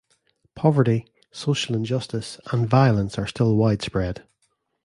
[0.55, 4.23] Poverty, social injustice and violence are still widespread.